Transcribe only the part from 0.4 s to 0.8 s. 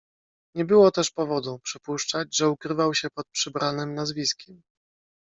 "Nie